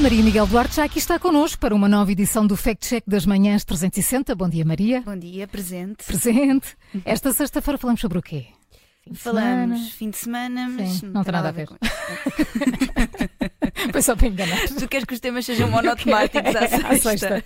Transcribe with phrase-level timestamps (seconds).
[0.00, 3.26] Maria Miguel Duarte já aqui está connosco para uma nova edição do Fact Check das
[3.26, 4.34] Manhãs 360.
[4.34, 5.02] Bom dia, Maria.
[5.02, 6.04] Bom dia, presente.
[6.04, 6.74] Presente.
[7.04, 8.46] Esta sexta-feira falamos sobre o quê?
[9.04, 9.90] Fim Falamos semana.
[9.90, 11.66] fim de semana, mas Sim, não, não tem nada, a ver.
[11.66, 11.76] com
[13.92, 14.68] Foi só para enganar.
[14.68, 16.88] Tu queres que os temas sejam monotemáticos à sexta.
[16.88, 17.44] à sexta.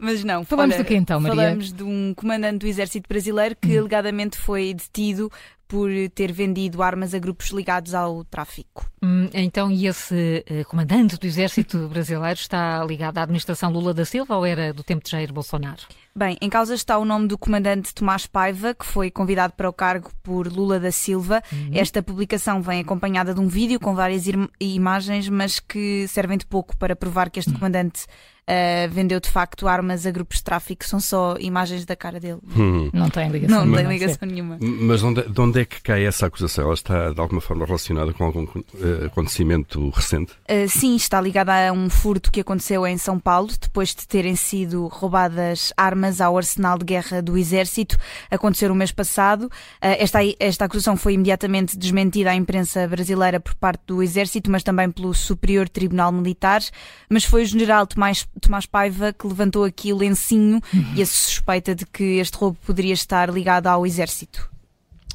[0.00, 0.44] Mas não.
[0.44, 1.36] Falamos olha, do que então, Maria?
[1.36, 3.80] Falamos de um comandante do Exército Brasileiro que hum.
[3.80, 5.30] alegadamente foi detido
[5.70, 8.90] por ter vendido armas a grupos ligados ao tráfico.
[9.00, 14.04] Hum, então, e esse uh, comandante do Exército Brasileiro está ligado à administração Lula da
[14.04, 15.82] Silva ou era do tempo de Jair Bolsonaro?
[16.14, 19.72] Bem, em causa está o nome do comandante Tomás Paiva, que foi convidado para o
[19.72, 21.40] cargo por Lula da Silva.
[21.52, 21.70] Uhum.
[21.72, 24.24] Esta publicação vem acompanhada de um vídeo com várias
[24.58, 27.58] imagens, mas que servem de pouco para provar que este uhum.
[27.58, 28.06] comandante
[28.50, 32.40] uh, vendeu de facto armas a grupos de tráfico, são só imagens da cara dele.
[32.56, 32.90] Hum.
[32.92, 34.58] Não tem ligação, não, tem ligação nenhuma.
[34.60, 36.64] Mas onde, de onde é que cai essa acusação?
[36.64, 40.32] Ela está de alguma forma relacionada com algum uh, acontecimento recente?
[40.48, 44.36] Uh, sim, está ligada a um furto que aconteceu em São Paulo, depois de terem
[44.36, 47.96] sido roubadas armas ao arsenal de guerra do Exército.
[48.30, 49.50] Aconteceu no mês passado.
[49.80, 54.90] esta, esta acusação foi imediatamente desmentida à imprensa brasileira por parte do Exército, mas também
[54.90, 56.62] pelo Superior Tribunal Militar.
[57.08, 60.94] Mas foi o general Tomás, Tomás Paiva que levantou aqui o lencinho uhum.
[60.96, 64.50] e a suspeita de que este roubo poderia estar ligado ao exército.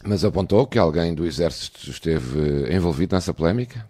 [0.08, 3.86] Mas apontou que alguém do exército esteve envolvido nessa polémica?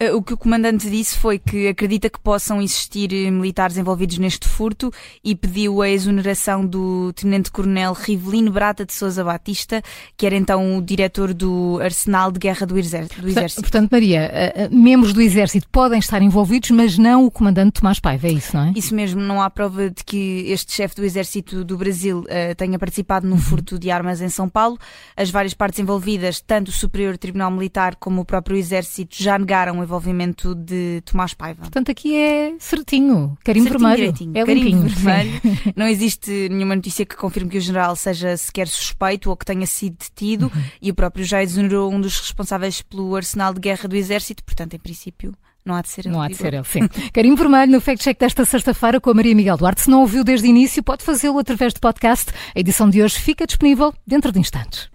[0.00, 4.18] Eh, o que o comandante disse foi que acredita que possam existir eh, militares envolvidos
[4.18, 4.92] neste furto
[5.24, 9.82] e pediu a exoneração do tenente-coronel Rivelino Brata de Souza Batista,
[10.16, 13.60] que era então o diretor do Arsenal de Guerra do Exército.
[13.60, 18.28] Portanto, Maria, eh, membros do Exército podem estar envolvidos, mas não o comandante Tomás Paiva,
[18.28, 18.72] é isso, não é?
[18.76, 22.78] Isso mesmo, não há prova de que este chefe do Exército do Brasil uh, tenha
[22.78, 23.40] participado no uhum.
[23.40, 24.78] furto de armas em São Paulo.
[25.16, 29.87] As várias partes envolvidas, tanto o Superior Tribunal Militar como o próprio Exército, já negaram
[29.88, 31.62] envolvimento de Tomás Paiva.
[31.62, 34.14] Portanto, aqui é certinho, carimbo vermelho.
[34.34, 35.40] É carimbo vermelho.
[35.74, 39.66] Não existe nenhuma notícia que confirme que o general seja sequer suspeito ou que tenha
[39.66, 40.62] sido detido uhum.
[40.82, 44.74] e o próprio já exonerou um dos responsáveis pelo arsenal de guerra do Exército, portanto,
[44.74, 46.14] em princípio, não há de ser ele.
[46.14, 46.88] Não há de ser ele, sim.
[47.12, 49.82] Carimbo Vermelho no Fact Check desta sexta-feira com a Maria Miguel Duarte.
[49.82, 52.32] Se não ouviu desde o início, pode fazê-lo através do podcast.
[52.54, 54.88] A edição de hoje fica disponível dentro de instantes.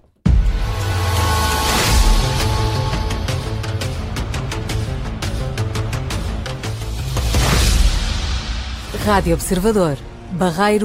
[9.02, 9.98] Rádio Observador.
[10.32, 10.82] Barreiro